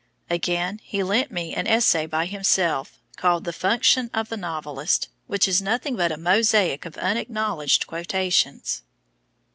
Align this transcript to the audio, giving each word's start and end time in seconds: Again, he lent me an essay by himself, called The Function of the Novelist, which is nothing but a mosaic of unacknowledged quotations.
Again, 0.31 0.79
he 0.81 1.03
lent 1.03 1.29
me 1.31 1.53
an 1.53 1.67
essay 1.67 2.07
by 2.07 2.25
himself, 2.25 2.97
called 3.17 3.43
The 3.43 3.53
Function 3.53 4.09
of 4.15 4.29
the 4.29 4.35
Novelist, 4.35 5.09
which 5.27 5.47
is 5.47 5.61
nothing 5.61 5.95
but 5.95 6.11
a 6.11 6.17
mosaic 6.17 6.87
of 6.87 6.97
unacknowledged 6.97 7.85
quotations. 7.85 8.81